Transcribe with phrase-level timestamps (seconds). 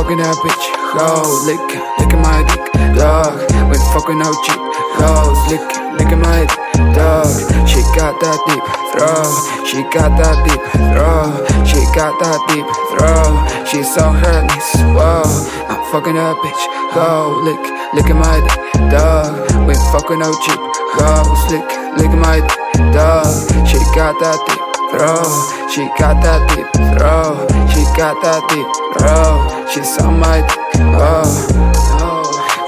[0.00, 0.64] fucking that bitch,
[0.96, 1.60] hoes, lick,
[2.00, 2.64] licking my dick,
[2.96, 3.36] dog.
[3.68, 4.56] We fucking out cheap,
[4.96, 5.60] hoes, lick,
[6.00, 7.28] licking my dick, dog.
[7.68, 8.64] She got that deep
[8.96, 9.28] throw,
[9.68, 10.62] she got that deep
[10.96, 11.36] throw,
[11.68, 12.64] she got that deep
[12.96, 13.44] throw.
[13.68, 15.20] She's so hurtless, whoa.
[15.68, 16.62] I'm fucking that bitch,
[16.96, 17.60] hoe, lick,
[17.92, 18.56] licking my dick,
[18.88, 19.36] dog.
[19.68, 20.60] We fucking out cheap,
[20.96, 21.68] hoes, lick,
[22.00, 23.28] licking my dick, dog.
[23.68, 25.22] She got that deep throw,
[25.70, 26.66] she got that deep
[26.98, 28.66] throw, she got that deep
[28.98, 29.38] throw.
[29.70, 31.30] She's on my dick, oh.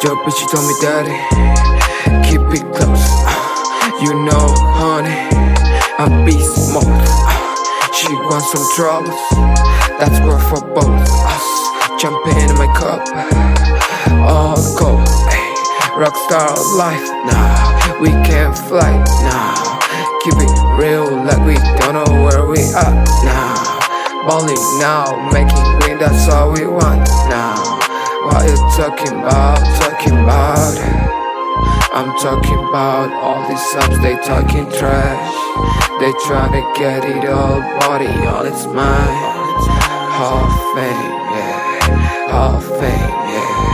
[0.03, 1.15] Yo, bitch, you told me daddy,
[2.27, 3.07] keep it close.
[4.03, 4.47] You know,
[4.79, 5.15] honey,
[5.99, 6.87] I'm beast mode.
[7.95, 9.19] She wants some troubles,
[9.99, 10.87] that's worth for both
[11.27, 11.47] us.
[12.01, 13.03] Jump in my cup,
[14.27, 14.59] all.
[15.29, 15.55] Ay,
[15.95, 19.73] rockstar life, nah, we can't fly, nah.
[20.23, 20.72] Keep it
[22.75, 24.27] are now.
[24.27, 27.59] Balling now, making green, that's all we want now.
[28.25, 29.59] What you talking about?
[29.81, 30.79] Talking about?
[31.93, 35.35] I'm talking about all these subs, they talking trash.
[36.01, 39.43] They trying to get it all, body, all it's mine.
[40.17, 42.31] Hall of Fame, yeah.
[42.31, 43.73] Hall of Fame, yeah.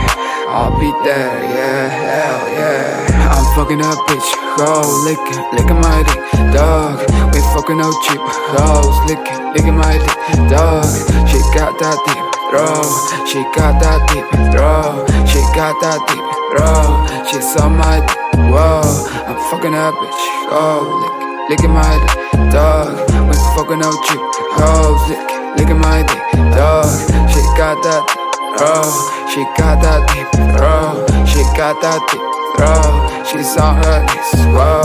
[0.49, 3.31] I'll be there, yeah, hell yeah.
[3.31, 7.28] I'm fucking up, bitch, ho, licking, licking my dick, dog.
[7.59, 8.21] Fucking out cheap,
[8.55, 10.15] hoes, licking, licking my dick,
[10.47, 10.87] dog.
[11.27, 12.87] She got that deep throw,
[13.27, 16.23] she got that deep throw, she got that deep
[16.55, 17.03] throw.
[17.27, 18.79] She's on my dick, whoa.
[19.27, 22.95] I'm fucking up, bitch, ho, lick, licking my dick, dog.
[23.27, 24.23] We fucking out cheap,
[24.55, 25.19] hoes, lick,
[25.59, 26.87] licking my dick, dog.
[27.27, 28.87] She got that deep throw,
[29.27, 30.95] she got that deep throw,
[31.27, 32.23] she got that deep
[32.55, 32.87] throw.
[33.27, 34.79] She's on her knees, whoa,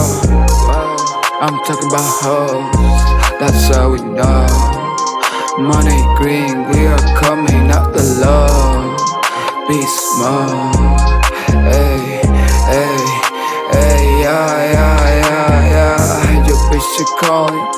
[0.67, 0.84] whoa.
[1.45, 4.49] I'm talking about hoes, that's all we know.
[5.61, 8.97] Money green, we are coming out the low.
[9.69, 10.73] Be small,
[11.69, 12.25] hey,
[12.65, 12.97] hey,
[13.77, 16.47] hey, yeah, yeah, yeah, yeah.
[16.49, 17.69] Your bitch she calling,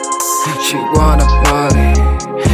[0.62, 1.91] she wanna party.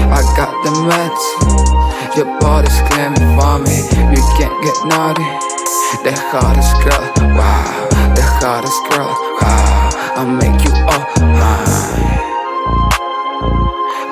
[0.09, 3.85] I got the meds, your body's claiming for me.
[4.17, 5.29] You can't get naughty.
[6.09, 9.13] The hottest girl, wow, the hottest girl,
[9.43, 9.72] wow.
[10.23, 12.15] I'll make you all mine.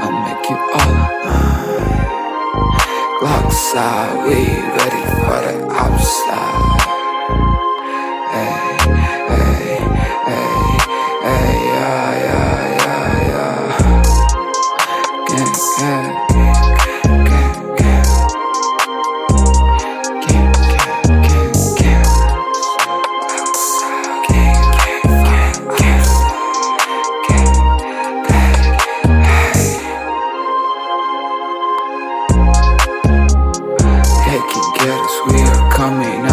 [0.03, 0.95] I'll make you all
[1.25, 2.11] mine.
[3.21, 4.35] Glock side, we
[4.75, 6.80] ready for the outside.
[35.91, 36.30] Coming.